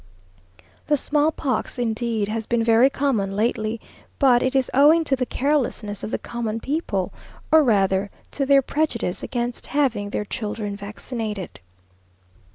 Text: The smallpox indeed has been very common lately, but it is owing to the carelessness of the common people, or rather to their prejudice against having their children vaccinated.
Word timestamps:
The 0.87 0.97
smallpox 0.97 1.77
indeed 1.77 2.27
has 2.27 2.47
been 2.47 2.63
very 2.63 2.89
common 2.89 3.35
lately, 3.35 3.79
but 4.17 4.41
it 4.41 4.55
is 4.55 4.71
owing 4.73 5.03
to 5.03 5.15
the 5.15 5.27
carelessness 5.27 6.03
of 6.03 6.09
the 6.09 6.17
common 6.17 6.59
people, 6.59 7.13
or 7.51 7.63
rather 7.63 8.09
to 8.31 8.47
their 8.47 8.63
prejudice 8.63 9.21
against 9.21 9.67
having 9.67 10.09
their 10.09 10.25
children 10.25 10.75
vaccinated. 10.75 11.59